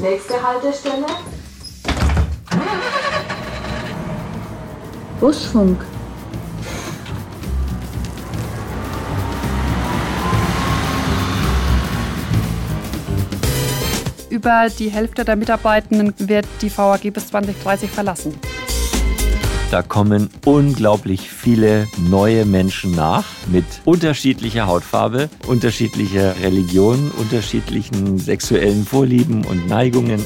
[0.00, 1.04] Nächste Haltestelle.
[5.20, 5.84] Busfunk.
[14.30, 18.40] Über die Hälfte der Mitarbeitenden wird die VAG bis 2030 verlassen.
[19.70, 29.44] Da kommen unglaublich viele neue Menschen nach mit unterschiedlicher Hautfarbe, unterschiedlicher Religion, unterschiedlichen sexuellen Vorlieben
[29.44, 30.24] und Neigungen.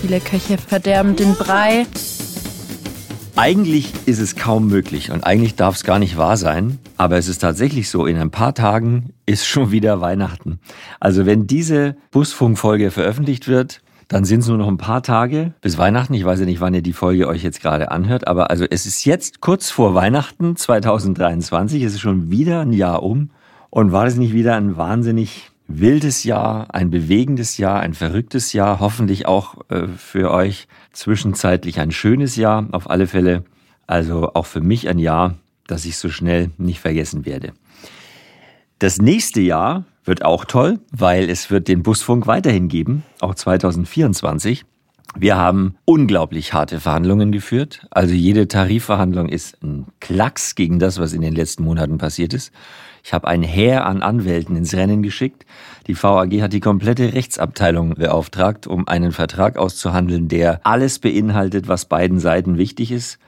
[0.00, 1.84] Viele Köche verderben den Brei.
[3.34, 7.26] Eigentlich ist es kaum möglich und eigentlich darf es gar nicht wahr sein, aber es
[7.26, 10.60] ist tatsächlich so, in ein paar Tagen ist schon wieder Weihnachten.
[11.00, 13.80] Also wenn diese Busfunkfolge veröffentlicht wird,
[14.12, 16.12] dann sind es nur noch ein paar Tage bis Weihnachten.
[16.12, 18.84] Ich weiß ja nicht, wann ihr die Folge euch jetzt gerade anhört, aber also es
[18.84, 21.82] ist jetzt kurz vor Weihnachten 2023.
[21.82, 23.30] Es ist schon wieder ein Jahr um.
[23.70, 28.80] Und war das nicht wieder ein wahnsinnig wildes Jahr, ein bewegendes Jahr, ein verrücktes Jahr,
[28.80, 33.44] hoffentlich auch äh, für euch zwischenzeitlich ein schönes Jahr, auf alle Fälle.
[33.86, 37.54] Also auch für mich ein Jahr, das ich so schnell nicht vergessen werde.
[38.78, 44.64] Das nächste Jahr wird auch toll, weil es wird den Busfunk weiterhin geben, auch 2024.
[45.14, 47.86] Wir haben unglaublich harte Verhandlungen geführt.
[47.90, 52.50] Also jede Tarifverhandlung ist ein Klacks gegen das, was in den letzten Monaten passiert ist.
[53.04, 55.44] Ich habe ein Heer an Anwälten ins Rennen geschickt.
[55.86, 61.86] Die VAG hat die komplette Rechtsabteilung beauftragt, um einen Vertrag auszuhandeln, der alles beinhaltet, was
[61.86, 63.18] beiden Seiten wichtig ist.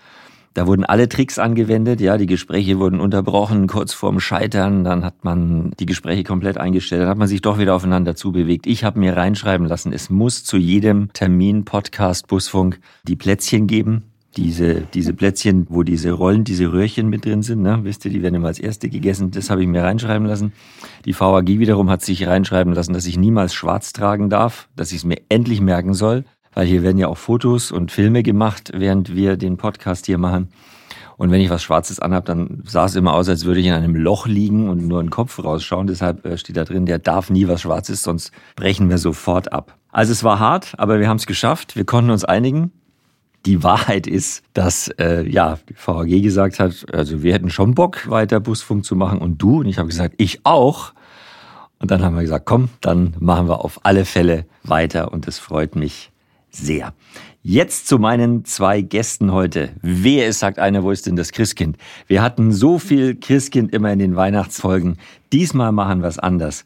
[0.54, 5.24] Da wurden alle Tricks angewendet, ja, die Gespräche wurden unterbrochen, kurz vorm Scheitern, dann hat
[5.24, 8.68] man die Gespräche komplett eingestellt, dann hat man sich doch wieder aufeinander zubewegt.
[8.68, 14.04] Ich habe mir reinschreiben lassen, es muss zu jedem Termin, Podcast, Busfunk die Plätzchen geben.
[14.36, 17.80] Diese, diese Plätzchen, wo diese Rollen, diese Röhrchen mit drin sind, ne?
[17.82, 19.30] wisst ihr, die werden immer als erste gegessen.
[19.30, 20.52] Das habe ich mir reinschreiben lassen.
[21.04, 24.98] Die VAG wiederum hat sich reinschreiben lassen, dass ich niemals schwarz tragen darf, dass ich
[24.98, 29.14] es mir endlich merken soll weil hier werden ja auch Fotos und Filme gemacht, während
[29.14, 30.48] wir den Podcast hier machen.
[31.16, 33.72] Und wenn ich was Schwarzes anhab, dann sah es immer aus, als würde ich in
[33.72, 35.86] einem Loch liegen und nur einen Kopf rausschauen.
[35.86, 39.76] Deshalb äh, steht da drin, der darf nie was Schwarzes, sonst brechen wir sofort ab.
[39.92, 41.76] Also es war hart, aber wir haben es geschafft.
[41.76, 42.72] Wir konnten uns einigen.
[43.46, 48.08] Die Wahrheit ist, dass äh, ja die VAG gesagt hat, also wir hätten schon Bock,
[48.08, 49.60] weiter Busfunk zu machen und du.
[49.60, 50.94] Und ich habe gesagt, ich auch.
[51.78, 55.38] Und dann haben wir gesagt, komm, dann machen wir auf alle Fälle weiter und es
[55.38, 56.10] freut mich
[56.54, 56.94] sehr.
[57.42, 59.70] Jetzt zu meinen zwei Gästen heute.
[59.82, 61.76] Wer ist, sagt einer, wo ist denn das Christkind?
[62.06, 64.96] Wir hatten so viel Christkind immer in den Weihnachtsfolgen.
[65.30, 66.64] Diesmal machen wir es anders.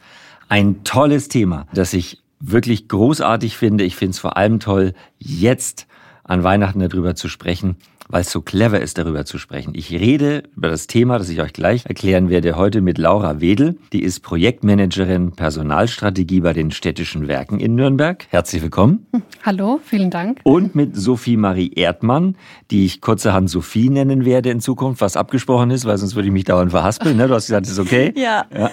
[0.48, 3.82] Ein tolles Thema, das ich wirklich großartig finde.
[3.82, 5.87] Ich finde es vor allem toll, jetzt
[6.28, 7.76] an Weihnachten darüber zu sprechen
[8.08, 9.72] weil es so clever ist, darüber zu sprechen.
[9.74, 13.76] Ich rede über das Thema, das ich euch gleich erklären werde, heute mit Laura Wedel.
[13.92, 18.26] Die ist Projektmanagerin Personalstrategie bei den städtischen Werken in Nürnberg.
[18.30, 19.06] Herzlich willkommen.
[19.44, 20.40] Hallo, vielen Dank.
[20.44, 22.36] Und mit Sophie Marie Erdmann,
[22.70, 26.32] die ich kurzerhand Sophie nennen werde in Zukunft, was abgesprochen ist, weil sonst würde ich
[26.32, 27.16] mich dauernd verhaspeln.
[27.16, 27.28] Ne?
[27.28, 28.12] Du hast gesagt, das ist okay.
[28.16, 28.46] ja.
[28.56, 28.70] ja.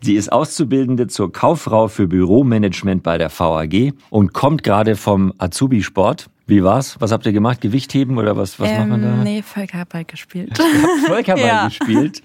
[0.00, 6.30] Sie ist Auszubildende zur Kauffrau für Büromanagement bei der VAG und kommt gerade vom Azubi-Sport.
[6.48, 6.96] Wie war's?
[6.98, 7.60] Was habt ihr gemacht?
[7.60, 9.16] Gewichtheben oder was, was ähm, macht man da?
[9.22, 10.58] Nee, Völkerball gespielt.
[11.06, 11.68] Völkerball ja.
[11.68, 12.22] gespielt.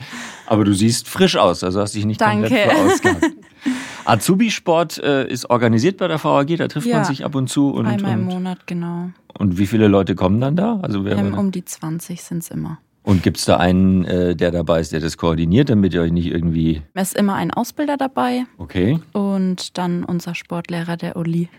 [0.47, 2.47] Aber du siehst frisch aus, also hast dich nicht Danke.
[2.47, 3.25] komplett verausgabt.
[4.05, 6.97] Azubi-Sport äh, ist organisiert bei der VAG, da trifft ja.
[6.97, 7.69] man sich ab und zu.
[7.71, 9.09] Und, Einmal und, im Monat, genau.
[9.37, 10.79] Und wie viele Leute kommen dann da?
[10.81, 12.79] Also wer ähm, um die 20 sind's immer.
[13.03, 16.27] Und gibt's da einen, äh, der dabei ist, der das koordiniert, damit ihr euch nicht
[16.27, 16.81] irgendwie.
[16.93, 18.45] Es ist immer ein Ausbilder dabei.
[18.57, 18.99] Okay.
[19.11, 21.49] Und dann unser Sportlehrer, der Uli.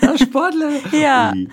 [0.00, 0.94] Der Sportlehrer?
[0.98, 1.32] ja.
[1.32, 1.48] Uli.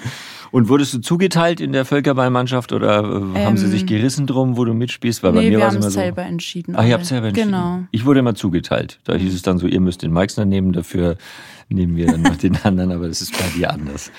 [0.51, 2.99] Und wurdest du zugeteilt in der Völkerballmannschaft oder
[3.35, 5.23] äh, haben sie sich gerissen drum, wo du mitspielst?
[5.23, 6.75] Weil nee, bei mir wir haben es selber entschieden.
[6.77, 7.51] Ach, ihr habt selber entschieden.
[7.51, 7.79] Genau.
[7.91, 8.99] Ich wurde immer zugeteilt.
[9.03, 11.17] Da hieß es dann so, ihr müsst den Meixner nehmen, dafür
[11.69, 14.11] nehmen wir dann noch den anderen, aber das ist bei dir anders.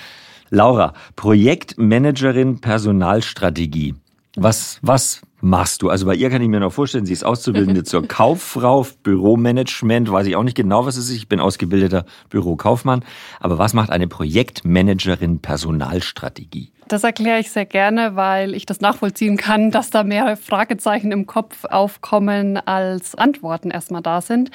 [0.51, 3.95] Laura, Projektmanagerin Personalstrategie.
[4.37, 5.91] Was, was machst du?
[5.91, 10.27] Also bei ihr kann ich mir noch vorstellen, sie ist Auszubildende zur Kauffrau, Büromanagement, weiß
[10.27, 11.17] ich auch nicht genau, was es ist.
[11.17, 13.05] Ich bin ausgebildeter Bürokaufmann.
[13.41, 16.73] Aber was macht eine Projektmanagerin Personalstrategie?
[16.89, 21.27] Das erkläre ich sehr gerne, weil ich das nachvollziehen kann, dass da mehr Fragezeichen im
[21.27, 24.51] Kopf aufkommen, als Antworten erstmal da sind.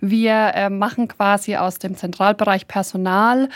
[0.00, 3.48] Wir äh, machen quasi aus dem Zentralbereich Personal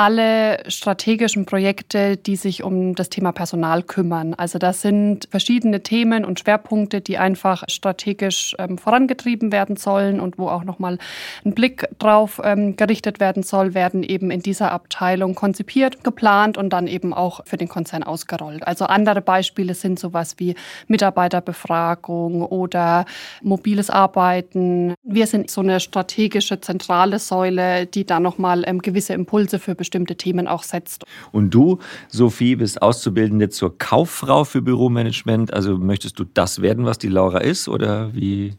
[0.00, 4.32] alle strategischen Projekte, die sich um das Thema Personal kümmern.
[4.32, 10.38] Also das sind verschiedene Themen und Schwerpunkte, die einfach strategisch ähm, vorangetrieben werden sollen und
[10.38, 10.96] wo auch nochmal
[11.44, 16.70] ein Blick drauf ähm, gerichtet werden soll, werden eben in dieser Abteilung konzipiert, geplant und
[16.70, 18.66] dann eben auch für den Konzern ausgerollt.
[18.66, 20.54] Also andere Beispiele sind sowas wie
[20.88, 23.06] Mitarbeiterbefragung oder
[23.42, 24.92] mobiles Arbeiten.
[25.02, 30.16] Wir sind so eine strategische zentrale Säule, die da nochmal ähm, gewisse Impulse für bestimmte
[30.16, 31.04] Themen auch setzt.
[31.32, 31.78] Und du,
[32.08, 35.54] Sophie, bist Auszubildende zur Kauffrau für Büromanagement.
[35.54, 38.58] Also möchtest du das werden, was die Laura ist oder wie?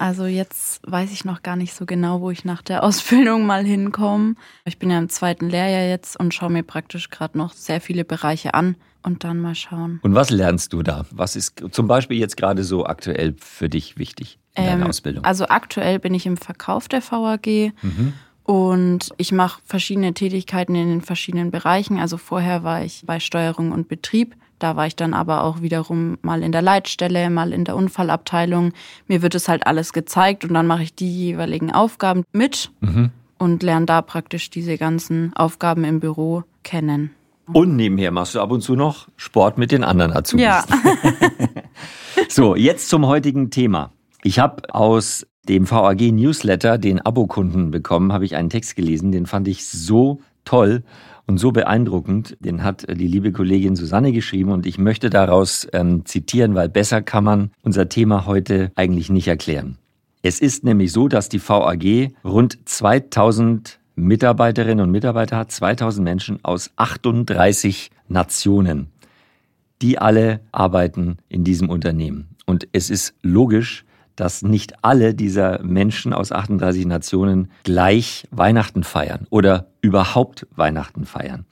[0.00, 3.62] Also jetzt weiß ich noch gar nicht so genau, wo ich nach der Ausbildung mal
[3.64, 4.34] hinkomme.
[4.64, 8.06] Ich bin ja im zweiten Lehrjahr jetzt und schaue mir praktisch gerade noch sehr viele
[8.06, 10.00] Bereiche an und dann mal schauen.
[10.02, 11.04] Und was lernst du da?
[11.10, 15.24] Was ist zum Beispiel jetzt gerade so aktuell für dich wichtig in deiner ähm, Ausbildung?
[15.24, 17.74] Also aktuell bin ich im Verkauf der VAG.
[17.82, 18.14] Mhm.
[18.44, 21.98] Und ich mache verschiedene Tätigkeiten in den verschiedenen Bereichen.
[21.98, 24.34] Also vorher war ich bei Steuerung und Betrieb.
[24.60, 28.72] Da war ich dann aber auch wiederum mal in der Leitstelle, mal in der Unfallabteilung.
[29.08, 33.10] Mir wird es halt alles gezeigt und dann mache ich die jeweiligen Aufgaben mit mhm.
[33.38, 37.10] und lerne da praktisch diese ganzen Aufgaben im Büro kennen.
[37.52, 40.44] Und nebenher machst du ab und zu noch Sport mit den anderen Azubis.
[40.44, 40.62] Ja.
[42.28, 43.92] so, jetzt zum heutigen Thema.
[44.22, 49.24] Ich habe aus dem VAG Newsletter den Abokunden bekommen, habe ich einen Text gelesen, den
[49.24, 50.84] fand ich so toll
[51.26, 52.36] und so beeindruckend.
[52.40, 57.02] Den hat die liebe Kollegin Susanne geschrieben und ich möchte daraus ähm, zitieren, weil besser
[57.02, 59.78] kann man unser Thema heute eigentlich nicht erklären.
[60.22, 66.38] Es ist nämlich so, dass die VAG rund 2000 Mitarbeiterinnen und Mitarbeiter hat, 2000 Menschen
[66.42, 68.88] aus 38 Nationen.
[69.82, 72.28] Die alle arbeiten in diesem Unternehmen.
[72.44, 73.84] Und es ist logisch,
[74.20, 81.46] dass nicht alle dieser Menschen aus 38 Nationen gleich Weihnachten feiern oder überhaupt Weihnachten feiern.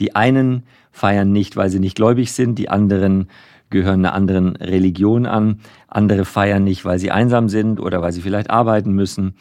[0.00, 3.28] Die einen feiern nicht, weil sie nicht gläubig sind, die anderen
[3.70, 8.20] gehören einer anderen Religion an, andere feiern nicht, weil sie einsam sind oder weil sie
[8.20, 9.34] vielleicht arbeiten müssen.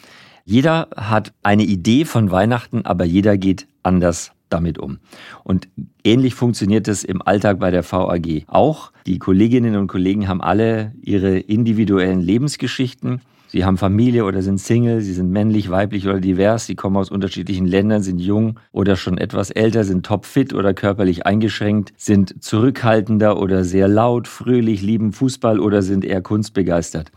[0.46, 5.00] Jeder hat eine Idee von Weihnachten, aber jeder geht anders damit um.
[5.44, 5.68] Und
[6.04, 8.92] ähnlich funktioniert es im Alltag bei der VAG auch.
[9.06, 13.22] Die Kolleginnen und Kollegen haben alle ihre individuellen Lebensgeschichten.
[13.52, 17.10] Sie haben Familie oder sind Single, sie sind männlich, weiblich oder divers, sie kommen aus
[17.10, 23.40] unterschiedlichen Ländern, sind jung oder schon etwas älter, sind topfit oder körperlich eingeschränkt, sind zurückhaltender
[23.40, 27.12] oder sehr laut, fröhlich, lieben Fußball oder sind eher kunstbegeistert.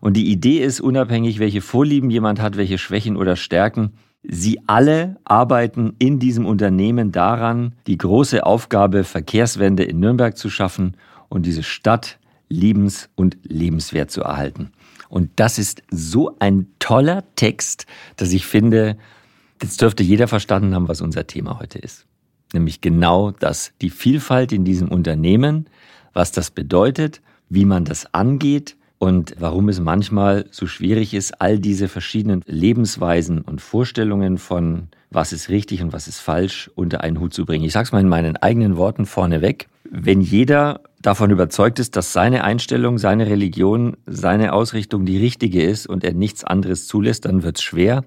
[0.00, 3.92] Und die Idee ist, unabhängig, welche Vorlieben jemand hat, welche Schwächen oder Stärken,
[4.22, 10.96] Sie alle arbeiten in diesem Unternehmen daran, die große Aufgabe, Verkehrswende in Nürnberg zu schaffen
[11.28, 12.18] und diese Stadt
[12.48, 14.72] liebens- und lebenswert zu erhalten.
[15.08, 17.86] Und das ist so ein toller Text,
[18.16, 18.96] dass ich finde,
[19.62, 22.06] jetzt dürfte jeder verstanden haben, was unser Thema heute ist.
[22.52, 25.68] Nämlich genau das, die Vielfalt in diesem Unternehmen,
[26.12, 31.58] was das bedeutet, wie man das angeht und warum es manchmal so schwierig ist, all
[31.58, 37.20] diese verschiedenen Lebensweisen und Vorstellungen von was ist richtig und was ist falsch unter einen
[37.20, 37.64] Hut zu bringen.
[37.64, 39.68] Ich sage es mal in meinen eigenen Worten vorneweg.
[39.90, 45.86] Wenn jeder davon überzeugt ist, dass seine Einstellung, seine Religion, seine Ausrichtung die richtige ist
[45.86, 48.04] und er nichts anderes zulässt, dann wird es schwer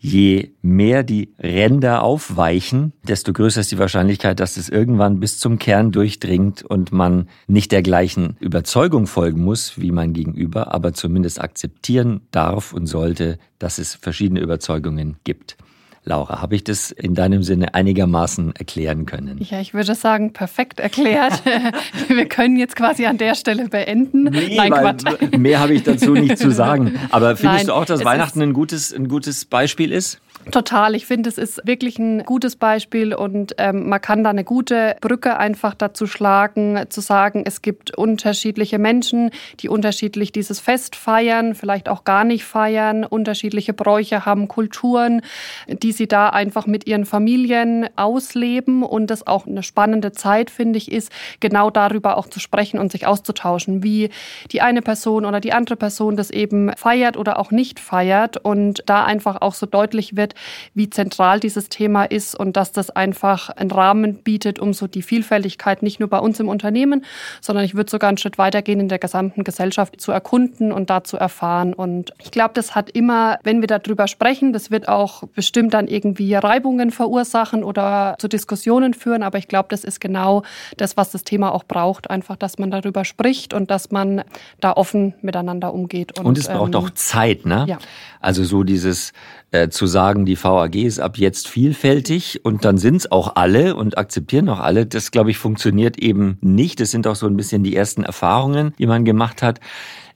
[0.00, 5.58] je mehr die Ränder aufweichen, desto größer ist die Wahrscheinlichkeit, dass es irgendwann bis zum
[5.58, 11.40] Kern durchdringt und man nicht der gleichen Überzeugung folgen muss wie mein Gegenüber, aber zumindest
[11.40, 15.58] akzeptieren darf und sollte, dass es verschiedene Überzeugungen gibt.
[16.04, 19.38] Laura, habe ich das in deinem Sinne einigermaßen erklären können?
[19.50, 21.42] Ja, ich würde sagen, perfekt erklärt.
[22.08, 24.24] Wir können jetzt quasi an der Stelle beenden.
[24.24, 25.04] Nee, Nein, Quatsch.
[25.36, 26.98] Mehr habe ich dazu nicht zu sagen.
[27.10, 30.20] Aber findest Nein, du auch, dass Weihnachten ein gutes, ein gutes Beispiel ist?
[30.50, 30.94] Total.
[30.94, 34.96] Ich finde, es ist wirklich ein gutes Beispiel und ähm, man kann da eine gute
[35.00, 39.30] Brücke einfach dazu schlagen, zu sagen, es gibt unterschiedliche Menschen,
[39.60, 45.20] die unterschiedlich dieses Fest feiern, vielleicht auch gar nicht feiern, unterschiedliche Bräuche haben, Kulturen,
[45.68, 50.78] die sie da einfach mit ihren Familien ausleben und das auch eine spannende Zeit, finde
[50.78, 54.08] ich, ist, genau darüber auch zu sprechen und sich auszutauschen, wie
[54.50, 58.82] die eine Person oder die andere Person das eben feiert oder auch nicht feiert und
[58.86, 60.29] da einfach auch so deutlich wird,
[60.74, 65.02] wie zentral dieses Thema ist und dass das einfach einen Rahmen bietet, um so die
[65.02, 67.04] Vielfältigkeit nicht nur bei uns im Unternehmen,
[67.40, 71.04] sondern ich würde sogar einen Schritt weitergehen in der gesamten Gesellschaft zu erkunden und da
[71.04, 71.74] zu erfahren.
[71.74, 75.88] Und ich glaube, das hat immer, wenn wir darüber sprechen, das wird auch bestimmt dann
[75.88, 79.22] irgendwie Reibungen verursachen oder zu Diskussionen führen.
[79.22, 80.42] Aber ich glaube, das ist genau
[80.76, 82.10] das, was das Thema auch braucht.
[82.10, 84.24] Einfach, dass man darüber spricht und dass man
[84.60, 86.18] da offen miteinander umgeht.
[86.18, 87.64] Und, und es braucht ähm, auch Zeit, ne?
[87.68, 87.78] Ja.
[88.20, 89.12] Also so dieses
[89.52, 93.98] äh, zu sagen, die VAG ist ab jetzt vielfältig und dann sind's auch alle und
[93.98, 96.80] akzeptieren auch alle, das glaube ich funktioniert eben nicht.
[96.80, 99.60] Das sind auch so ein bisschen die ersten Erfahrungen, die man gemacht hat.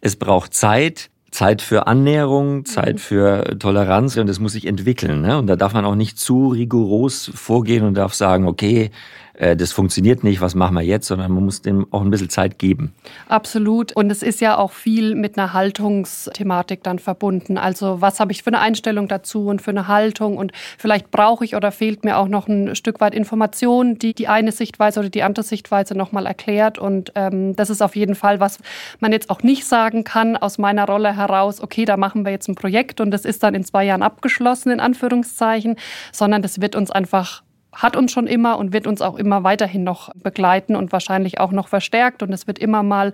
[0.00, 5.22] Es braucht Zeit, Zeit für Annäherung, Zeit für Toleranz und das muss sich entwickeln.
[5.22, 5.36] Ne?
[5.36, 8.92] Und da darf man auch nicht zu rigoros vorgehen und darf sagen, okay,
[9.34, 12.30] äh, das funktioniert nicht, was machen wir jetzt, sondern man muss dem auch ein bisschen
[12.30, 12.94] Zeit geben.
[13.28, 13.92] Absolut.
[13.92, 17.58] Und es ist ja auch viel mit einer Haltungsthematik dann verbunden.
[17.58, 21.44] Also was habe ich für eine Einstellung dazu und für eine Haltung und vielleicht brauche
[21.44, 25.08] ich oder fehlt mir auch noch ein Stück weit Information, die die eine Sichtweise oder
[25.08, 26.78] die andere Sichtweise nochmal erklärt.
[26.78, 28.58] Und ähm, das ist auf jeden Fall was
[29.00, 32.48] man jetzt auch nicht sagen kann aus meiner Rolle heraus, okay, da machen wir jetzt
[32.48, 35.76] ein Projekt und das ist dann in zwei Jahren abgeschlossen, in Anführungszeichen,
[36.12, 37.43] sondern das wird uns einfach
[37.74, 41.52] hat uns schon immer und wird uns auch immer weiterhin noch begleiten und wahrscheinlich auch
[41.52, 42.22] noch verstärkt.
[42.22, 43.12] Und es wird immer mal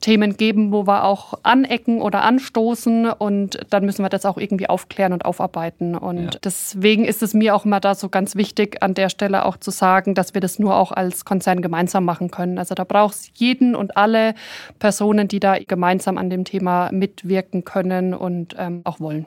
[0.00, 3.10] Themen geben, wo wir auch anecken oder anstoßen.
[3.10, 5.96] Und dann müssen wir das auch irgendwie aufklären und aufarbeiten.
[5.96, 6.40] Und ja.
[6.44, 9.70] deswegen ist es mir auch immer da so ganz wichtig, an der Stelle auch zu
[9.70, 12.58] sagen, dass wir das nur auch als Konzern gemeinsam machen können.
[12.58, 14.34] Also da braucht es jeden und alle
[14.78, 19.26] Personen, die da gemeinsam an dem Thema mitwirken können und ähm, auch wollen.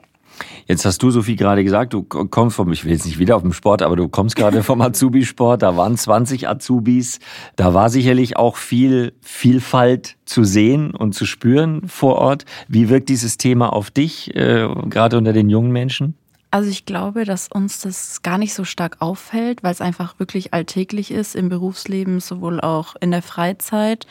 [0.66, 3.42] Jetzt hast du, Sophie, gerade gesagt, du kommst vom, ich will jetzt nicht wieder auf
[3.42, 7.20] den Sport, aber du kommst gerade vom Azubi-Sport, da waren 20 Azubis,
[7.56, 12.44] da war sicherlich auch viel Vielfalt zu sehen und zu spüren vor Ort.
[12.68, 16.14] Wie wirkt dieses Thema auf dich, äh, gerade unter den jungen Menschen?
[16.54, 20.54] Also ich glaube, dass uns das gar nicht so stark auffällt, weil es einfach wirklich
[20.54, 24.06] alltäglich ist im Berufsleben, sowohl auch in der Freizeit.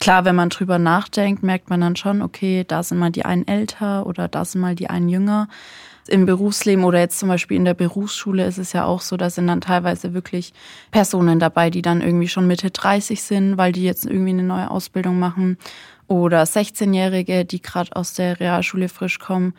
[0.00, 3.46] Klar, wenn man drüber nachdenkt, merkt man dann schon, okay, da sind mal die einen
[3.48, 5.48] älter oder da sind mal die einen jünger.
[6.06, 9.28] Im Berufsleben oder jetzt zum Beispiel in der Berufsschule ist es ja auch so, da
[9.28, 10.54] sind dann teilweise wirklich
[10.90, 14.70] Personen dabei, die dann irgendwie schon Mitte 30 sind, weil die jetzt irgendwie eine neue
[14.70, 15.58] Ausbildung machen.
[16.06, 19.52] Oder 16-Jährige, die gerade aus der Realschule frisch kommen.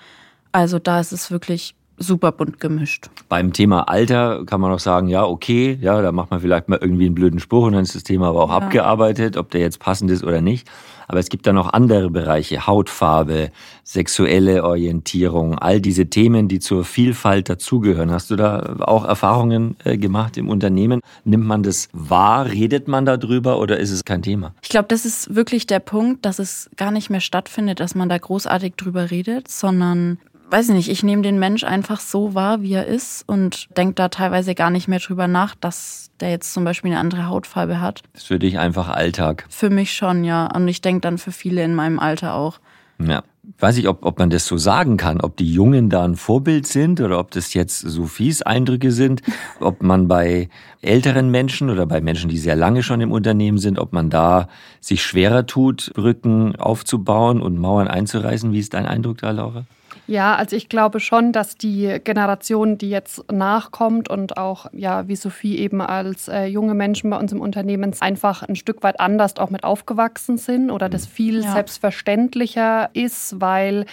[0.51, 3.09] Also da ist es wirklich super bunt gemischt.
[3.27, 6.79] Beim Thema Alter kann man auch sagen, ja, okay, ja, da macht man vielleicht mal
[6.81, 8.57] irgendwie einen blöden Spruch und dann ist das Thema aber auch ja.
[8.57, 10.67] abgearbeitet, ob der jetzt passend ist oder nicht.
[11.09, 13.49] Aber es gibt da noch andere Bereiche, Hautfarbe,
[13.83, 18.11] sexuelle Orientierung, all diese Themen, die zur Vielfalt dazugehören.
[18.11, 21.01] Hast du da auch Erfahrungen äh, gemacht im Unternehmen?
[21.23, 22.45] Nimmt man das wahr?
[22.45, 24.53] Redet man darüber oder ist es kein Thema?
[24.61, 28.07] Ich glaube, das ist wirklich der Punkt, dass es gar nicht mehr stattfindet, dass man
[28.07, 30.19] da großartig drüber redet, sondern
[30.51, 33.93] weiß ich nicht, ich nehme den Mensch einfach so wahr, wie er ist und denke
[33.95, 37.79] da teilweise gar nicht mehr drüber nach, dass der jetzt zum Beispiel eine andere Hautfarbe
[37.79, 38.01] hat.
[38.13, 39.45] Das ist für dich einfach Alltag.
[39.49, 40.47] Für mich schon, ja.
[40.53, 42.59] Und ich denke dann für viele in meinem Alter auch.
[42.99, 43.23] Ja.
[43.57, 46.67] Weiß ich, ob, ob man das so sagen kann, ob die Jungen da ein Vorbild
[46.67, 49.23] sind oder ob das jetzt Sophies Eindrücke sind,
[49.59, 50.49] ob man bei
[50.81, 54.49] älteren Menschen oder bei Menschen, die sehr lange schon im Unternehmen sind, ob man da
[54.81, 58.51] sich schwerer tut, Brücken aufzubauen und Mauern einzureißen.
[58.53, 59.65] Wie ist dein Eindruck da, Laura?
[60.09, 65.15] Ja, also ich glaube schon, dass die Generation, die jetzt nachkommt und auch, ja, wie
[65.15, 69.37] Sophie eben als äh, junge Menschen bei uns im Unternehmen einfach ein Stück weit anders
[69.37, 71.51] auch mit aufgewachsen sind oder das viel ja.
[71.51, 73.85] selbstverständlicher ist, weil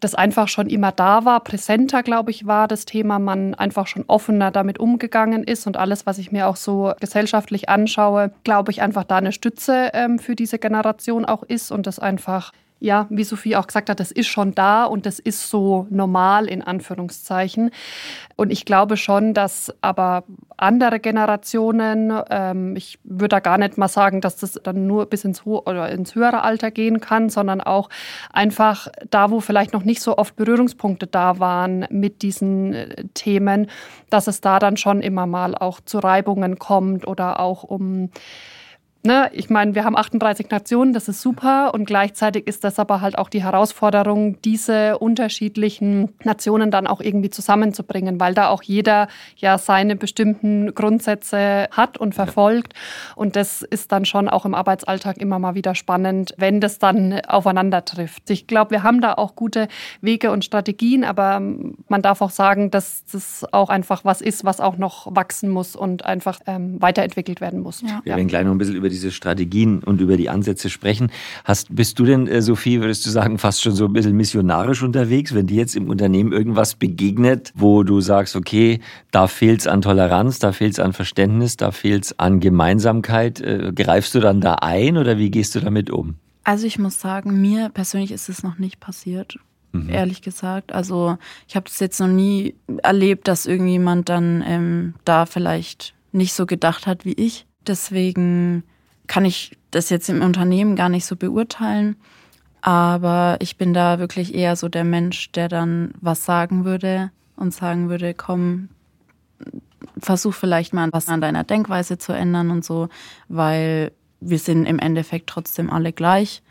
[0.00, 4.02] das einfach schon immer da war, präsenter, glaube ich, war das Thema, man einfach schon
[4.08, 8.82] offener damit umgegangen ist und alles, was ich mir auch so gesellschaftlich anschaue, glaube ich,
[8.82, 12.50] einfach da eine Stütze ähm, für diese Generation auch ist und das einfach
[12.84, 16.46] ja, wie Sophie auch gesagt hat, das ist schon da und das ist so normal
[16.46, 17.70] in Anführungszeichen.
[18.36, 20.24] Und ich glaube schon, dass aber
[20.58, 25.24] andere Generationen, ähm, ich würde da gar nicht mal sagen, dass das dann nur bis
[25.24, 27.88] ins, Ho oder ins höhere Alter gehen kann, sondern auch
[28.34, 33.70] einfach da, wo vielleicht noch nicht so oft Berührungspunkte da waren mit diesen äh, Themen,
[34.10, 38.10] dass es da dann schon immer mal auch zu Reibungen kommt oder auch um
[39.04, 43.00] ne, ich meine, wir haben 38 Nationen, das ist super und gleichzeitig ist das aber
[43.00, 49.08] halt auch die Herausforderung, diese unterschiedlichen Nationen dann auch irgendwie zusammenzubringen, weil da auch jeder
[49.36, 52.74] ja seine bestimmten Grundsätze hat und verfolgt
[53.14, 57.20] und das ist dann schon auch im Arbeitsalltag immer mal wieder spannend, wenn das dann
[57.26, 58.30] aufeinander trifft.
[58.30, 59.68] Ich glaube, wir haben da auch gute
[60.00, 64.60] Wege und Strategien, aber man darf auch sagen, dass das auch einfach was ist, was
[64.60, 67.82] auch noch wachsen muss und einfach ähm, weiterentwickelt werden muss.
[67.82, 68.00] Ja.
[68.04, 71.10] Wir werden gleich noch ein bisschen über diese Strategien und über die Ansätze sprechen.
[71.44, 74.82] Hast, bist du denn, äh, Sophie, würdest du sagen, fast schon so ein bisschen missionarisch
[74.82, 79.66] unterwegs, wenn dir jetzt im Unternehmen irgendwas begegnet, wo du sagst, okay, da fehlt es
[79.66, 83.40] an Toleranz, da fehlt es an Verständnis, da fehlt es an Gemeinsamkeit.
[83.40, 86.14] Äh, greifst du dann da ein oder wie gehst du damit um?
[86.44, 89.38] Also ich muss sagen, mir persönlich ist es noch nicht passiert.
[89.72, 89.88] Mhm.
[89.88, 90.72] Ehrlich gesagt.
[90.72, 96.32] Also ich habe das jetzt noch nie erlebt, dass irgendjemand dann ähm, da vielleicht nicht
[96.32, 97.46] so gedacht hat wie ich.
[97.66, 98.62] Deswegen
[99.06, 101.96] kann ich das jetzt im Unternehmen gar nicht so beurteilen.
[102.60, 107.52] Aber ich bin da wirklich eher so der Mensch, der dann was sagen würde und
[107.52, 108.70] sagen würde, komm,
[109.98, 112.88] versuch vielleicht mal was an deiner Denkweise zu ändern und so,
[113.28, 116.42] weil wir sind im Endeffekt trotzdem alle gleich.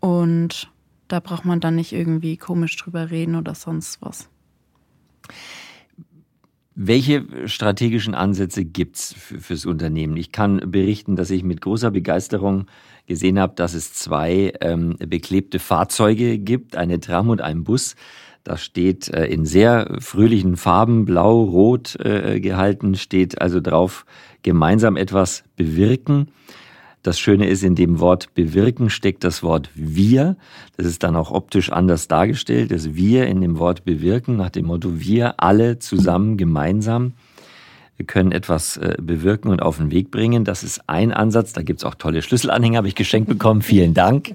[0.00, 0.70] Und
[1.08, 4.28] da braucht man dann nicht irgendwie komisch drüber reden oder sonst was.
[6.74, 10.16] Welche strategischen Ansätze gibt's für, fürs Unternehmen?
[10.16, 12.66] Ich kann berichten, dass ich mit großer Begeisterung
[13.06, 17.94] gesehen habe, dass es zwei ähm, beklebte Fahrzeuge gibt, eine Tram und ein Bus.
[18.42, 24.06] Das steht äh, in sehr fröhlichen Farben, blau, rot äh, gehalten, steht also drauf,
[24.42, 26.28] gemeinsam etwas bewirken.
[27.02, 30.36] Das Schöne ist, in dem Wort bewirken steckt das Wort wir.
[30.76, 32.70] Das ist dann auch optisch anders dargestellt.
[32.70, 37.14] Das wir in dem Wort bewirken nach dem Motto wir alle zusammen gemeinsam.
[38.06, 40.44] Können etwas äh, bewirken und auf den Weg bringen.
[40.44, 41.52] Das ist ein Ansatz.
[41.52, 43.62] Da gibt's auch tolle Schlüsselanhänger, habe ich geschenkt bekommen.
[43.62, 44.32] Vielen Dank.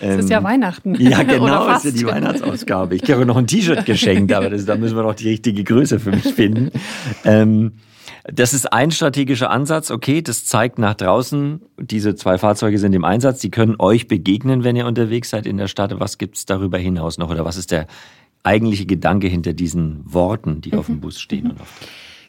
[0.00, 0.94] Es ist ja ähm, Weihnachten.
[0.94, 2.94] Ja, genau, es ist ja die Weihnachtsausgabe.
[2.94, 5.98] Ich habe noch ein T-Shirt geschenkt, aber das, da müssen wir noch die richtige Größe
[5.98, 6.70] für mich finden.
[8.24, 9.90] Das ist ein strategischer Ansatz.
[9.90, 13.40] Okay, das zeigt nach draußen, diese zwei Fahrzeuge sind im Einsatz.
[13.40, 15.98] Die können euch begegnen, wenn ihr unterwegs seid in der Stadt.
[16.00, 17.30] Was gibt's darüber hinaus noch?
[17.30, 17.86] Oder was ist der
[18.42, 20.78] eigentliche Gedanke hinter diesen Worten, die mhm.
[20.78, 21.50] auf dem Bus stehen?
[21.50, 21.80] Und auf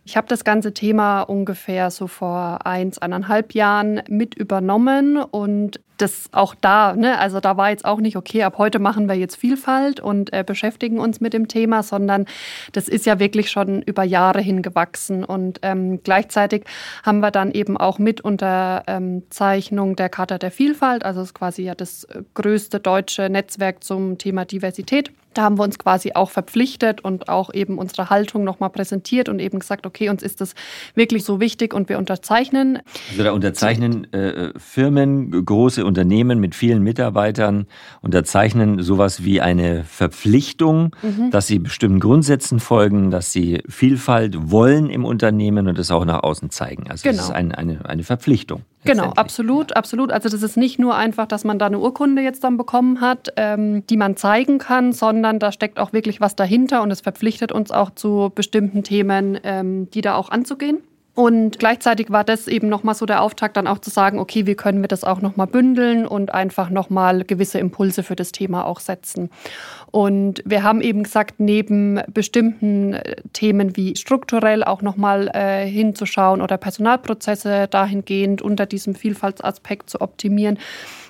[0.05, 6.29] ich habe das ganze Thema ungefähr so vor eins, eineinhalb Jahren mit übernommen und das
[6.31, 9.35] auch da, ne, also da war jetzt auch nicht, okay, ab heute machen wir jetzt
[9.35, 12.25] Vielfalt und äh, beschäftigen uns mit dem Thema, sondern
[12.73, 15.23] das ist ja wirklich schon über Jahre hingewachsen.
[15.23, 16.65] Und ähm, gleichzeitig
[17.03, 21.63] haben wir dann eben auch mit Unterzeichnung ähm, der Charta der Vielfalt, also ist quasi
[21.63, 26.29] ja das äh, größte deutsche Netzwerk zum Thema Diversität, da haben wir uns quasi auch
[26.29, 30.55] verpflichtet und auch eben unsere Haltung nochmal präsentiert und eben gesagt, okay, uns ist das
[30.95, 32.79] wirklich so wichtig und wir unterzeichnen.
[33.11, 37.67] Also da unterzeichnen äh, Firmen, große Unternehmen mit vielen Mitarbeitern,
[38.01, 41.31] unterzeichnen sowas wie eine Verpflichtung, mhm.
[41.31, 46.23] dass sie bestimmten Grundsätzen folgen, dass sie Vielfalt wollen im Unternehmen und das auch nach
[46.23, 46.89] außen zeigen.
[46.89, 47.17] Also genau.
[47.17, 48.63] das ist ein, eine, eine Verpflichtung.
[48.85, 50.11] Genau, absolut, absolut.
[50.11, 53.33] Also das ist nicht nur einfach, dass man da eine Urkunde jetzt dann bekommen hat,
[53.35, 57.51] ähm, die man zeigen kann, sondern da steckt auch wirklich was dahinter und es verpflichtet
[57.51, 60.79] uns auch zu bestimmten Themen, ähm, die da auch anzugehen.
[61.15, 64.55] Und gleichzeitig war das eben nochmal so der Auftakt, dann auch zu sagen, okay, wie
[64.55, 68.81] können wir das auch nochmal bündeln und einfach nochmal gewisse Impulse für das Thema auch
[68.81, 69.29] setzen.
[69.91, 76.41] Und wir haben eben gesagt, neben bestimmten äh, Themen wie strukturell auch nochmal äh, hinzuschauen
[76.41, 80.59] oder Personalprozesse dahingehend unter diesem Vielfaltsaspekt zu optimieren,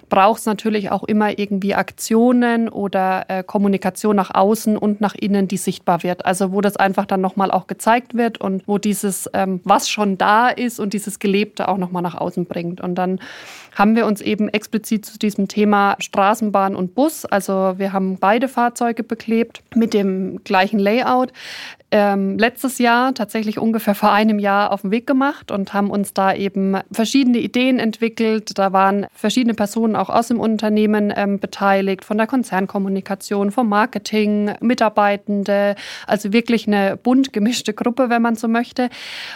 [0.09, 5.47] braucht es natürlich auch immer irgendwie Aktionen oder äh, Kommunikation nach außen und nach innen,
[5.47, 6.25] die sichtbar wird.
[6.25, 10.17] Also wo das einfach dann nochmal auch gezeigt wird und wo dieses, ähm, was schon
[10.17, 12.81] da ist und dieses Gelebte auch nochmal nach außen bringt.
[12.81, 13.19] Und dann
[13.75, 18.47] haben wir uns eben explizit zu diesem Thema Straßenbahn und Bus, also wir haben beide
[18.47, 21.33] Fahrzeuge beklebt mit dem gleichen Layout,
[21.91, 26.13] ähm, letztes Jahr, tatsächlich ungefähr vor einem Jahr, auf den Weg gemacht und haben uns
[26.13, 28.57] da eben verschiedene Ideen entwickelt.
[28.57, 34.53] Da waren verschiedene Personen auch aus dem Unternehmen ähm, beteiligt, von der Konzernkommunikation, vom Marketing,
[34.59, 35.75] Mitarbeitende,
[36.07, 38.89] also wirklich eine bunt gemischte Gruppe, wenn man so möchte,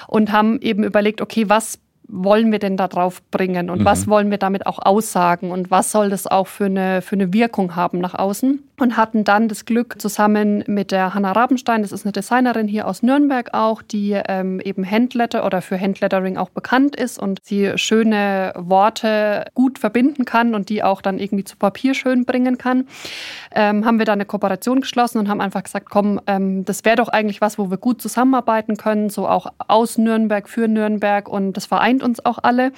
[0.07, 3.85] und haben eben überlegt, okay, was wollen wir denn da drauf bringen und mhm.
[3.85, 7.33] was wollen wir damit auch aussagen und was soll das auch für eine, für eine
[7.33, 8.63] Wirkung haben nach außen?
[8.79, 12.87] Und hatten dann das Glück, zusammen mit der Hanna Rabenstein, das ist eine Designerin hier
[12.87, 17.73] aus Nürnberg auch, die ähm, eben Handletter oder für Handlettering auch bekannt ist und sie
[17.77, 22.87] schöne Worte gut verbinden kann und die auch dann irgendwie zu Papier schön bringen kann,
[23.51, 26.95] ähm, haben wir da eine Kooperation geschlossen und haben einfach gesagt, komm, ähm, das wäre
[26.95, 31.53] doch eigentlich was, wo wir gut zusammenarbeiten können, so auch aus Nürnberg für Nürnberg und
[31.57, 32.71] das vereint uns auch alle.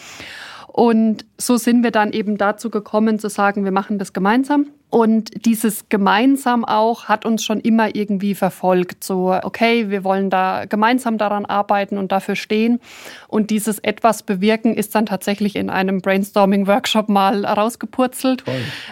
[0.66, 4.68] Und so sind wir dann eben dazu gekommen zu sagen, wir machen das gemeinsam.
[4.92, 9.06] Und dieses gemeinsam auch hat uns schon immer irgendwie verfolgt.
[9.06, 12.82] So, okay, wir wollen da gemeinsam daran arbeiten und dafür stehen.
[13.30, 18.44] Und dieses etwas bewirken ist dann tatsächlich in einem Brainstorming-Workshop mal rausgepurzelt.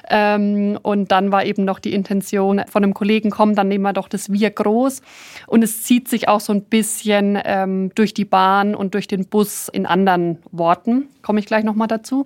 [0.09, 3.91] Ähm, und dann war eben noch die Intention von einem Kollegen, komm, dann nehmen wir
[3.91, 5.01] doch das Wir groß.
[5.47, 9.25] Und es zieht sich auch so ein bisschen ähm, durch die Bahn und durch den
[9.25, 11.09] Bus in anderen Worten.
[11.23, 12.25] Komme ich gleich nochmal dazu.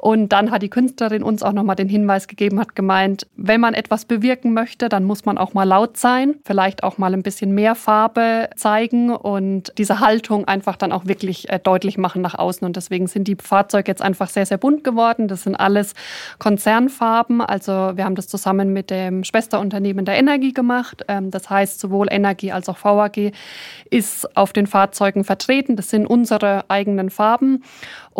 [0.00, 3.74] Und dann hat die Künstlerin uns auch nochmal den Hinweis gegeben, hat gemeint, wenn man
[3.74, 7.54] etwas bewirken möchte, dann muss man auch mal laut sein, vielleicht auch mal ein bisschen
[7.54, 12.66] mehr Farbe zeigen und diese Haltung einfach dann auch wirklich äh, deutlich machen nach außen.
[12.66, 15.28] Und deswegen sind die Fahrzeuge jetzt einfach sehr, sehr bunt geworden.
[15.28, 15.92] Das sind alles
[16.38, 17.42] Konzernfarben.
[17.42, 21.04] Also wir haben das zusammen mit dem Schwesterunternehmen der Energie gemacht.
[21.08, 23.32] Ähm, das heißt, sowohl Energie als auch VAG
[23.90, 25.76] ist auf den Fahrzeugen vertreten.
[25.76, 27.62] Das sind unsere eigenen Farben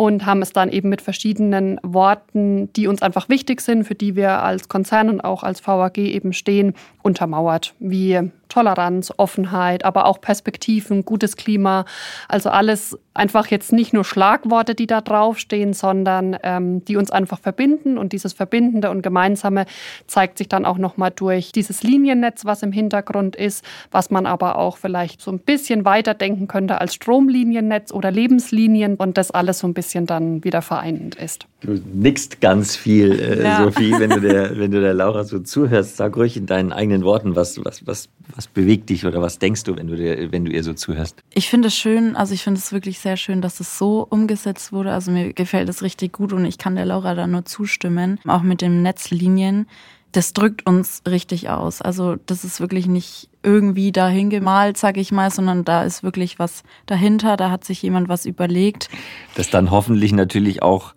[0.01, 4.15] und haben es dann eben mit verschiedenen Worten, die uns einfach wichtig sind, für die
[4.15, 10.19] wir als Konzern und auch als VAG eben stehen, untermauert, wie Toleranz, Offenheit, aber auch
[10.19, 11.85] Perspektiven, gutes Klima.
[12.27, 17.39] Also alles einfach jetzt nicht nur Schlagworte, die da draufstehen, sondern ähm, die uns einfach
[17.39, 17.97] verbinden.
[17.97, 19.65] Und dieses Verbindende und Gemeinsame
[20.05, 24.57] zeigt sich dann auch nochmal durch dieses Liniennetz, was im Hintergrund ist, was man aber
[24.57, 29.59] auch vielleicht so ein bisschen weiter denken könnte als Stromliniennetz oder Lebenslinien und das alles
[29.59, 31.47] so ein bisschen dann wieder vereinend ist.
[31.61, 33.63] Du nickst ganz viel, äh, ja.
[33.63, 35.95] Sophie, wenn du, der, wenn du der Laura so zuhörst.
[35.95, 39.63] Sag ruhig in deinen eigenen Worten, was, was, was, was bewegt dich oder was denkst
[39.63, 41.21] du, wenn du, der, wenn du ihr so zuhörst?
[41.35, 44.73] Ich finde es schön, also ich finde es wirklich sehr schön, dass es so umgesetzt
[44.73, 44.91] wurde.
[44.91, 48.19] Also mir gefällt es richtig gut und ich kann der Laura da nur zustimmen.
[48.25, 49.67] Auch mit den Netzlinien.
[50.13, 51.81] Das drückt uns richtig aus.
[51.83, 56.39] Also das ist wirklich nicht irgendwie dahin gemalt, sag ich mal, sondern da ist wirklich
[56.39, 57.37] was dahinter.
[57.37, 58.89] Da hat sich jemand was überlegt.
[59.35, 60.95] Das dann hoffentlich natürlich auch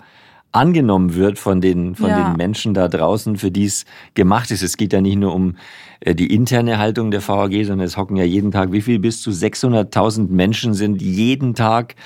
[0.54, 2.28] angenommen wird von den, von ja.
[2.28, 4.62] den Menschen da draußen, für die es gemacht ist.
[4.62, 5.56] Es geht ja nicht nur um
[6.00, 9.20] äh, die interne Haltung der VAG, sondern es hocken ja jeden Tag, wie viel bis
[9.20, 11.96] zu 600.000 Menschen sind jeden Tag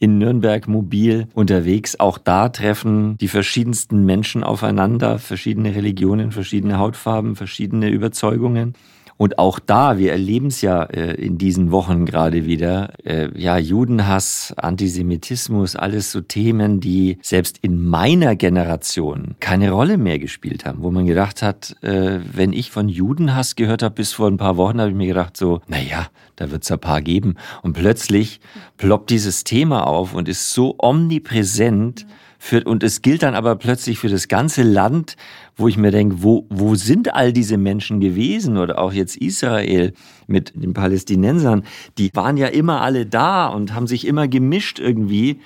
[0.00, 2.00] in Nürnberg mobil unterwegs.
[2.00, 8.74] Auch da treffen die verschiedensten Menschen aufeinander, verschiedene Religionen, verschiedene Hautfarben, verschiedene Überzeugungen.
[9.16, 13.58] Und auch da, wir erleben es ja äh, in diesen Wochen gerade wieder, äh, ja,
[13.58, 20.82] Judenhass, Antisemitismus, alles so Themen, die selbst in meiner Generation keine Rolle mehr gespielt haben,
[20.82, 24.56] wo man gedacht hat, äh, wenn ich von Judenhass gehört habe bis vor ein paar
[24.56, 27.36] Wochen, habe ich mir gedacht so, naja, da wird es ein paar geben.
[27.62, 28.40] Und plötzlich
[28.76, 32.06] ploppt dieses Thema auf und ist so omnipräsent.
[32.38, 35.16] Für, und es gilt dann aber plötzlich für das ganze Land,
[35.56, 39.92] wo ich mir denke, wo, wo sind all diese Menschen gewesen oder auch jetzt Israel
[40.26, 41.64] mit den Palästinensern,
[41.98, 45.40] die waren ja immer alle da und haben sich immer gemischt irgendwie,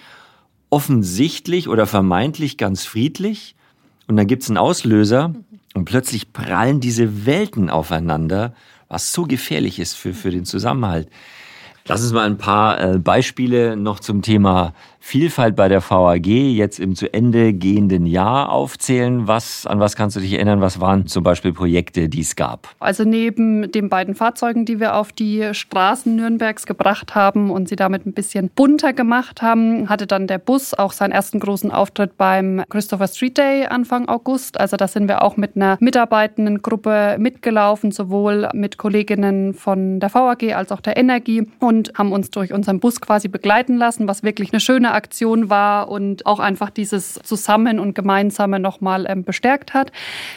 [0.71, 3.55] offensichtlich oder vermeintlich ganz friedlich.
[4.09, 5.35] Und dann gibt's einen Auslöser
[5.75, 8.55] und plötzlich prallen diese Welten aufeinander,
[8.89, 11.09] was so gefährlich ist für, für den Zusammenhalt.
[11.89, 14.75] Lass uns mal ein paar äh, Beispiele noch zum Thema
[15.07, 19.29] Vielfalt bei der VAG jetzt im zu Ende gehenden Jahr aufzählen.
[19.29, 20.61] Was, an was kannst du dich erinnern?
[20.61, 22.75] Was waren zum Beispiel Projekte, die es gab?
[22.81, 27.77] Also neben den beiden Fahrzeugen, die wir auf die Straßen Nürnbergs gebracht haben und sie
[27.77, 32.17] damit ein bisschen bunter gemacht haben, hatte dann der Bus auch seinen ersten großen Auftritt
[32.17, 34.59] beim Christopher Street Day Anfang August.
[34.59, 40.13] Also da sind wir auch mit einer mitarbeitenden Gruppe mitgelaufen, sowohl mit Kolleginnen von der
[40.13, 44.25] VAG als auch der Energie und haben uns durch unseren Bus quasi begleiten lassen, was
[44.25, 49.75] wirklich eine schöne Aktion war und auch einfach dieses Zusammen und Gemeinsame nochmal ähm, bestärkt
[49.75, 49.93] hat.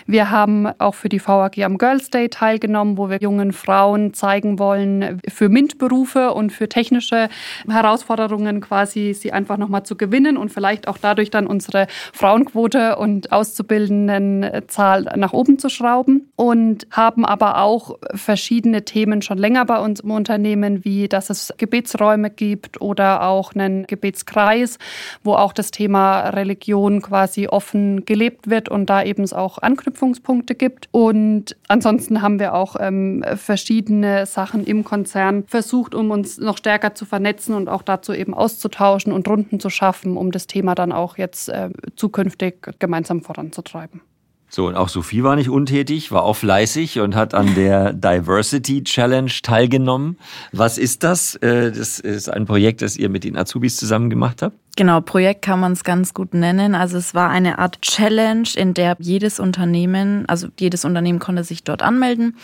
[0.05, 4.59] Wir haben auch für die VAG am Girls Day teilgenommen, wo wir jungen Frauen zeigen
[4.59, 7.29] wollen, für MINT-Berufe und für technische
[7.67, 13.31] Herausforderungen quasi sie einfach nochmal zu gewinnen und vielleicht auch dadurch dann unsere Frauenquote und
[13.31, 20.01] Auszubildendenzahl nach oben zu schrauben und haben aber auch verschiedene Themen schon länger bei uns
[20.01, 24.79] im Unternehmen, wie dass es Gebetsräume gibt oder auch einen Gebetskreis Kreis,
[25.23, 30.55] wo auch das Thema Religion quasi offen gelebt wird und da eben es auch Anknüpfungspunkte
[30.55, 30.89] gibt.
[30.91, 36.95] Und ansonsten haben wir auch ähm, verschiedene Sachen im Konzern versucht, um uns noch stärker
[36.95, 40.91] zu vernetzen und auch dazu eben auszutauschen und Runden zu schaffen, um das Thema dann
[40.91, 44.01] auch jetzt äh, zukünftig gemeinsam voranzutreiben.
[44.49, 48.83] So, und auch Sophie war nicht untätig, war auch fleißig und hat an der Diversity
[48.83, 50.17] Challenge teilgenommen.
[50.51, 51.35] Was ist das?
[51.35, 54.57] Äh, das ist ein Projekt, das ihr mit den Azubis zusammen gemacht habt?
[54.75, 56.73] Genau, Projekt kann man es ganz gut nennen.
[56.73, 61.63] Also es war eine Art Challenge, in der jedes Unternehmen, also jedes Unternehmen konnte sich
[61.63, 62.35] dort anmelden.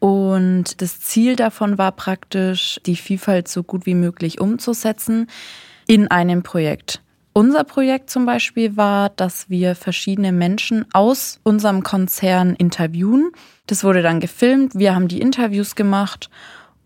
[0.00, 5.28] Und das Ziel davon war praktisch, die Vielfalt so gut wie möglich umzusetzen
[5.86, 7.00] in einem Projekt.
[7.38, 13.30] Unser Projekt zum Beispiel war, dass wir verschiedene Menschen aus unserem Konzern interviewen.
[13.68, 16.30] Das wurde dann gefilmt, wir haben die Interviews gemacht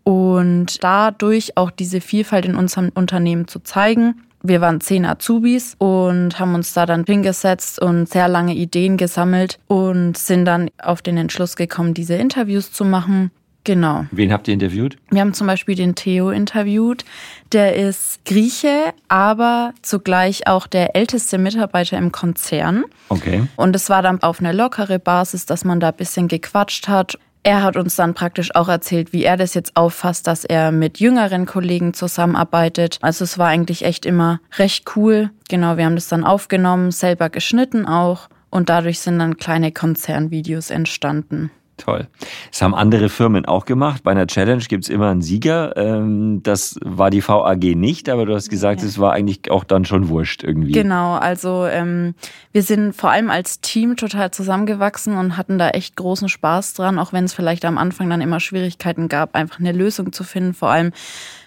[0.03, 4.21] und dadurch auch diese Vielfalt in unserem Unternehmen zu zeigen.
[4.43, 9.57] Wir waren zehn Azubis und haben uns da dann hingesetzt und sehr lange Ideen gesammelt
[9.65, 13.31] und sind dann auf den Entschluss gekommen, diese Interviews zu machen.
[13.63, 14.05] Genau.
[14.11, 14.97] Wen habt ihr interviewt?
[15.09, 17.05] Wir haben zum Beispiel den Theo interviewt.
[17.53, 22.83] Der ist Grieche, aber zugleich auch der älteste Mitarbeiter im Konzern.
[23.09, 23.47] Okay.
[23.55, 27.17] Und es war dann auf eine lockere Basis, dass man da ein bisschen gequatscht hat.
[27.43, 30.99] Er hat uns dann praktisch auch erzählt, wie er das jetzt auffasst, dass er mit
[30.99, 32.99] jüngeren Kollegen zusammenarbeitet.
[33.01, 35.29] Also es war eigentlich echt immer recht cool.
[35.49, 38.29] Genau, wir haben das dann aufgenommen, selber geschnitten auch.
[38.49, 41.51] Und dadurch sind dann kleine Konzernvideos entstanden.
[41.77, 42.07] Toll.
[42.51, 44.03] Das haben andere Firmen auch gemacht.
[44.03, 45.75] Bei einer Challenge gibt es immer einen Sieger.
[45.75, 49.83] Ähm, das war die VAG nicht, aber du hast gesagt, es war eigentlich auch dann
[49.83, 50.71] schon wurscht irgendwie.
[50.71, 52.13] Genau, also ähm,
[52.51, 56.99] wir sind vor allem als Team total zusammengewachsen und hatten da echt großen Spaß dran,
[56.99, 60.53] auch wenn es vielleicht am Anfang dann immer Schwierigkeiten gab, einfach eine Lösung zu finden.
[60.53, 60.91] Vor allem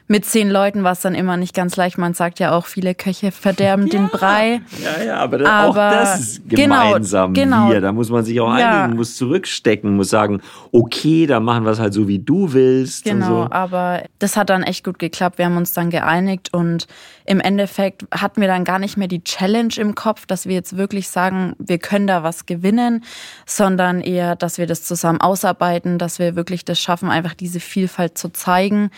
[0.08, 1.98] mit zehn Leuten war es dann immer nicht ganz leicht.
[1.98, 4.60] Man sagt ja auch, viele Köche verderben ja, den Brei.
[4.82, 7.80] Ja, ja, aber, das, aber auch das ist genau, gemeinsam genau, hier.
[7.80, 8.84] Da muss man sich auch ja.
[8.84, 10.40] einigen, muss zurückstecken, muss sagen,
[10.70, 13.04] okay, dann machen wir es halt so, wie du willst.
[13.04, 13.48] Genau, so.
[13.50, 15.38] aber das hat dann echt gut geklappt.
[15.38, 16.86] Wir haben uns dann geeinigt und
[17.26, 20.76] im Endeffekt hatten wir dann gar nicht mehr die Challenge im Kopf, dass wir jetzt
[20.76, 23.04] wirklich sagen, wir können da was gewinnen,
[23.44, 28.16] sondern eher, dass wir das zusammen ausarbeiten, dass wir wirklich das schaffen, einfach diese Vielfalt
[28.16, 28.90] zu zeigen.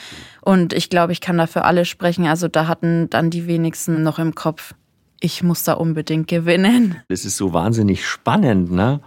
[0.43, 2.27] Und ich glaube, ich kann da für alle sprechen.
[2.27, 4.75] Also da hatten dann die wenigsten noch im Kopf,
[5.21, 6.97] ich muss da unbedingt gewinnen.
[7.09, 9.01] Es ist so wahnsinnig spannend, ne?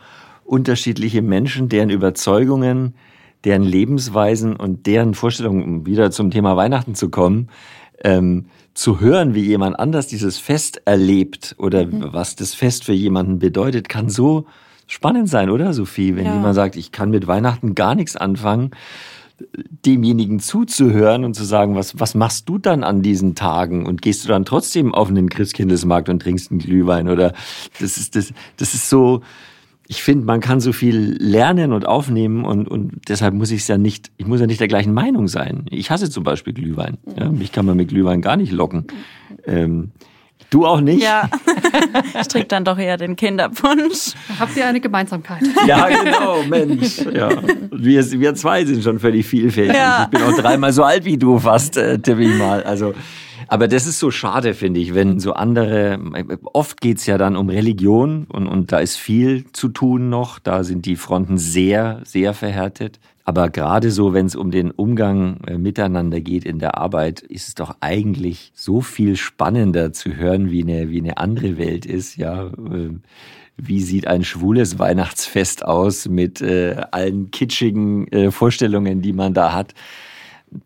[0.43, 2.95] Unterschiedliche Menschen, deren Überzeugungen,
[3.45, 7.49] deren Lebensweisen und deren Vorstellungen, um wieder zum Thema Weihnachten zu kommen,
[8.03, 12.09] ähm, zu hören, wie jemand anders dieses Fest erlebt oder mhm.
[12.11, 14.45] was das Fest für jemanden bedeutet, kann so
[14.87, 16.15] spannend sein, oder Sophie?
[16.15, 16.33] Wenn ja.
[16.33, 18.71] jemand sagt, ich kann mit Weihnachten gar nichts anfangen,
[19.85, 24.23] demjenigen zuzuhören und zu sagen, was, was machst du dann an diesen Tagen und gehst
[24.23, 27.33] du dann trotzdem auf einen Christkindlesmarkt und trinkst einen Glühwein oder
[27.79, 29.21] das ist, das, das ist so,
[29.91, 33.67] ich finde, man kann so viel lernen und aufnehmen und, und deshalb muss ich es
[33.67, 35.65] ja nicht, ich muss ja nicht der gleichen Meinung sein.
[35.69, 36.97] Ich hasse zum Beispiel Glühwein.
[37.19, 38.87] Ja, mich kann man mit Glühwein gar nicht locken.
[39.45, 39.91] Ähm,
[40.51, 41.01] Du auch nicht?
[41.01, 41.27] Ja.
[42.19, 44.13] Ich trinke dann doch eher den Kinderpunsch.
[44.39, 45.41] Habt ihr eine Gemeinsamkeit?
[45.65, 46.99] Ja, genau, Mensch.
[46.99, 47.29] Ja.
[47.71, 49.75] Wir, wir zwei sind schon völlig vielfältig.
[49.75, 50.03] Ja.
[50.03, 52.63] Ich bin auch dreimal so alt wie du fast, äh, tippe ich mal.
[52.63, 52.93] Also
[53.47, 55.99] aber das ist so schade, finde ich, wenn so andere,
[56.53, 60.39] oft geht's ja dann um Religion und, und da ist viel zu tun noch.
[60.39, 63.01] Da sind die Fronten sehr, sehr verhärtet.
[63.31, 67.47] Aber gerade so, wenn es um den Umgang äh, miteinander geht in der Arbeit, ist
[67.47, 72.17] es doch eigentlich so viel spannender zu hören, wie eine, wie eine andere Welt ist,
[72.17, 72.47] ja.
[72.47, 72.89] Äh,
[73.55, 79.53] wie sieht ein schwules Weihnachtsfest aus mit äh, allen kitschigen äh, Vorstellungen, die man da
[79.53, 79.75] hat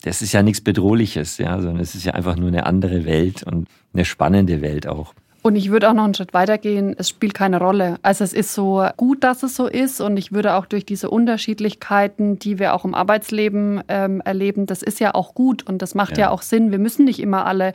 [0.02, 3.44] das ist ja nichts Bedrohliches, ja, sondern es ist ja einfach nur eine andere Welt
[3.44, 5.14] und eine spannende Welt auch.
[5.46, 6.96] Und ich würde auch noch einen Schritt weiter gehen.
[6.98, 8.00] Es spielt keine Rolle.
[8.02, 10.02] Also es ist so gut, dass es so ist.
[10.02, 14.82] Und ich würde auch durch diese Unterschiedlichkeiten, die wir auch im Arbeitsleben ähm, erleben, das
[14.82, 16.24] ist ja auch gut und das macht ja.
[16.24, 16.30] ja.
[16.32, 16.72] auch Sinn.
[16.72, 17.74] Wir müssen nicht immer alle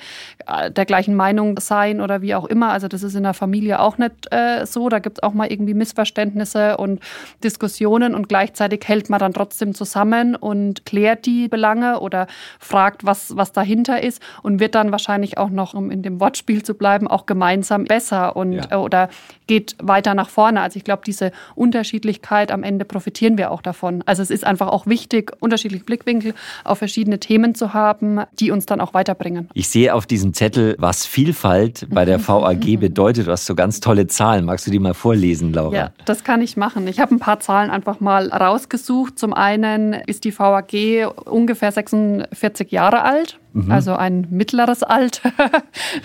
[0.49, 2.73] äh, der gleichen Meinung sein oder wie auch immer.
[2.73, 4.89] Also das ist in der Familie auch nicht äh, so.
[4.89, 6.99] Da gibt es auch mal irgendwie Missverständnisse und
[7.45, 12.27] Diskussionen und gleichzeitig hält man dann trotzdem zusammen und klärt die Belange oder
[12.59, 16.65] fragt, was, was dahinter ist und wird dann wahrscheinlich auch noch, um in dem Wortspiel
[16.65, 18.63] zu bleiben, auch gemeinsam gemeinsam besser und ja.
[18.71, 19.09] Äh, oder
[19.47, 20.61] geht weiter nach vorne.
[20.61, 24.03] Also ich glaube, diese Unterschiedlichkeit am Ende profitieren wir auch davon.
[24.07, 28.67] Also es ist einfach auch wichtig, unterschiedliche Blickwinkel auf verschiedene Themen zu haben, die uns
[28.67, 29.49] dann auch weiterbringen.
[29.55, 33.27] Ich sehe auf diesem Zettel, was Vielfalt bei der VAG bedeutet.
[33.27, 34.45] Du hast so ganz tolle Zahlen.
[34.45, 35.75] Magst du die mal vorlesen, Laura?
[35.75, 36.87] Ja, das kann ich machen.
[36.87, 39.19] Ich habe ein paar Zahlen einfach mal rausgesucht.
[39.19, 43.41] Zum einen ist die VAG ungefähr 46 Jahre alt.
[43.53, 43.71] Mhm.
[43.71, 45.33] Also ein mittleres Alter.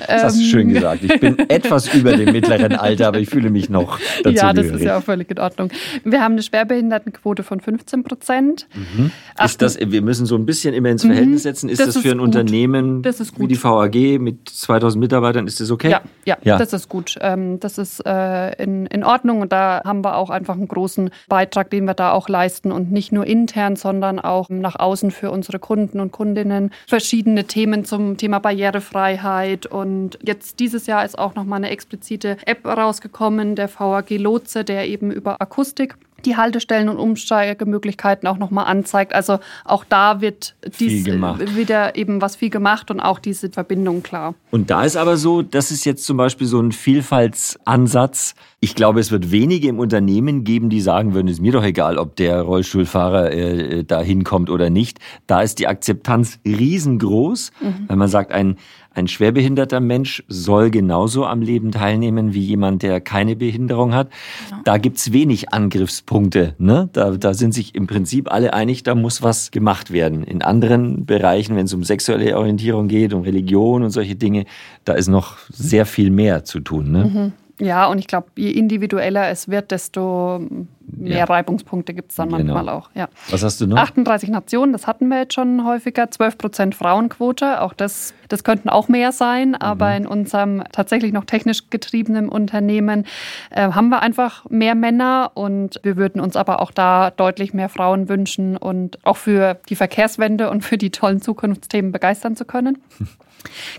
[0.08, 1.04] Das hast du schön ähm, gesagt.
[1.04, 4.68] Ich bin etwas über dem mittleren Alter, aber ich fühle mich noch dazu Ja, das
[4.68, 5.70] ist ja auch völlig in Ordnung.
[6.04, 8.68] Wir haben eine Schwerbehindertenquote von 15 Prozent.
[8.74, 9.12] Mhm.
[9.44, 11.50] Ist das, wir müssen so ein bisschen immer ins Verhältnis mhm.
[11.50, 11.70] setzen.
[11.70, 12.28] Ist das, das für ein gut.
[12.28, 13.04] Unternehmen
[13.38, 15.90] wie die VAG mit 2000 Mitarbeitern, ist das okay?
[15.90, 16.58] Ja, ja, ja.
[16.58, 17.16] das ist gut.
[17.22, 21.10] Ähm, das ist äh, in, in Ordnung und da haben wir auch einfach einen großen
[21.28, 25.32] Beitrag, den wir da auch leisten und nicht nur intern, sondern auch nach außen für
[25.32, 29.66] unsere Kunden und Kundinnen verschiedene Themen zum Thema Barrierefreiheit.
[29.66, 34.88] Und jetzt dieses Jahr ist auch nochmal eine explizite App rausgekommen, der VAG Lotse, der
[34.88, 39.14] eben über Akustik die Haltestellen und Umsteigemöglichkeiten auch nochmal anzeigt.
[39.14, 44.34] Also auch da wird dies wieder eben was viel gemacht und auch diese Verbindung klar.
[44.52, 48.36] Und da ist aber so, das ist jetzt zum Beispiel so ein Vielfaltsansatz.
[48.60, 51.64] Ich glaube, es wird wenige im Unternehmen geben, die sagen würden, es ist mir doch
[51.64, 55.00] egal, ob der Rollstuhlfahrer äh, da hinkommt oder nicht.
[55.28, 57.86] Da ist die Akzeptanz riesengroß, mhm.
[57.88, 58.58] weil man sagt, ein
[58.96, 64.10] ein schwerbehinderter Mensch soll genauso am Leben teilnehmen wie jemand, der keine Behinderung hat.
[64.50, 64.62] Ja.
[64.64, 66.56] Da gibt's wenig Angriffspunkte.
[66.58, 66.90] Ne?
[66.94, 70.24] Da, da sind sich im Prinzip alle einig, da muss was gemacht werden.
[70.24, 74.46] In anderen Bereichen, wenn es um sexuelle Orientierung geht, um Religion und solche Dinge,
[74.86, 76.92] da ist noch sehr viel mehr zu tun.
[76.92, 77.06] Ne?
[77.06, 77.32] Mhm.
[77.60, 80.42] Ja, und ich glaube, je individueller es wird, desto
[80.88, 81.24] mehr ja.
[81.26, 82.54] Reibungspunkte gibt es dann genau.
[82.54, 82.90] manchmal auch.
[82.94, 83.08] Ja.
[83.30, 83.78] Was hast du noch?
[83.78, 86.10] 38 Nationen, das hatten wir jetzt schon häufiger.
[86.10, 89.50] 12 Prozent Frauenquote, auch das, das könnten auch mehr sein.
[89.50, 89.56] Mhm.
[89.56, 93.06] Aber in unserem tatsächlich noch technisch getriebenen Unternehmen
[93.52, 97.70] äh, haben wir einfach mehr Männer und wir würden uns aber auch da deutlich mehr
[97.70, 102.78] Frauen wünschen und auch für die Verkehrswende und für die tollen Zukunftsthemen begeistern zu können.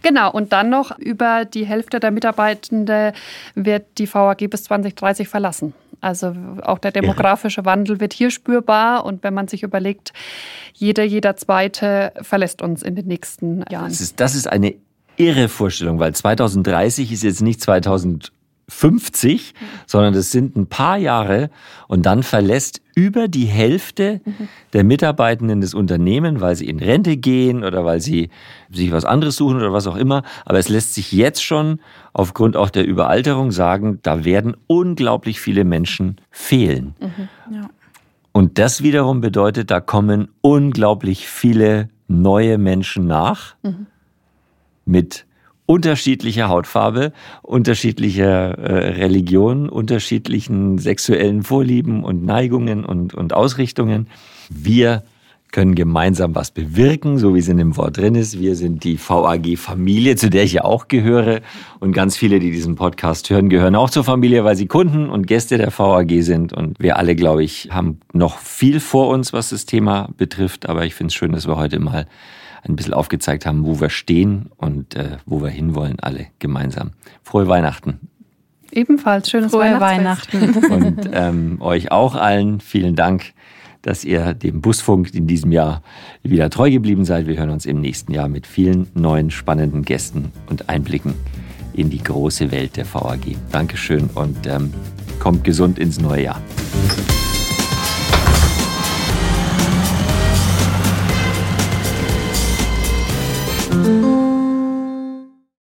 [0.02, 3.12] Genau, und dann noch über die Hälfte der Mitarbeitenden
[3.54, 5.74] wird die VAG bis 2030 verlassen.
[6.06, 9.04] Also auch der demografische Wandel wird hier spürbar.
[9.04, 10.12] Und wenn man sich überlegt,
[10.72, 13.88] jeder, jeder Zweite verlässt uns in den nächsten Jahren.
[13.88, 14.76] Das ist, das ist eine
[15.16, 18.30] irre Vorstellung, weil 2030 ist jetzt nicht 2000
[18.68, 19.64] 50, mhm.
[19.86, 21.50] sondern das sind ein paar Jahre
[21.86, 24.48] und dann verlässt über die Hälfte mhm.
[24.72, 28.30] der Mitarbeitenden des Unternehmens, weil sie in Rente gehen oder weil sie
[28.70, 30.24] sich was anderes suchen oder was auch immer.
[30.44, 31.80] Aber es lässt sich jetzt schon
[32.12, 36.94] aufgrund auch der Überalterung sagen, da werden unglaublich viele Menschen fehlen.
[37.00, 37.54] Mhm.
[37.54, 37.70] Ja.
[38.32, 43.86] Und das wiederum bedeutet, da kommen unglaublich viele neue Menschen nach mhm.
[44.84, 45.26] mit
[45.66, 54.06] unterschiedlicher Hautfarbe, unterschiedlicher äh, Religion, unterschiedlichen sexuellen Vorlieben und Neigungen und, und Ausrichtungen.
[54.48, 55.02] Wir
[55.52, 58.38] können gemeinsam was bewirken, so wie es in dem Wort drin ist.
[58.38, 61.40] Wir sind die VAG-Familie, zu der ich ja auch gehöre.
[61.80, 65.26] Und ganz viele, die diesen Podcast hören, gehören auch zur Familie, weil sie Kunden und
[65.26, 66.52] Gäste der VAG sind.
[66.52, 70.68] Und wir alle, glaube ich, haben noch viel vor uns, was das Thema betrifft.
[70.68, 72.06] Aber ich finde es schön, dass wir heute mal
[72.68, 76.92] ein bisschen aufgezeigt haben, wo wir stehen und äh, wo wir hinwollen, alle gemeinsam.
[77.22, 78.00] Frohe Weihnachten.
[78.72, 80.54] Ebenfalls schönes Frohe Weihnachten.
[80.70, 83.32] Und ähm, euch auch allen vielen Dank,
[83.82, 85.82] dass ihr dem Busfunk in diesem Jahr
[86.22, 87.26] wieder treu geblieben seid.
[87.26, 91.14] Wir hören uns im nächsten Jahr mit vielen neuen spannenden Gästen und Einblicken
[91.72, 93.36] in die große Welt der VAG.
[93.52, 94.72] Dankeschön und ähm,
[95.20, 96.42] kommt gesund ins neue Jahr.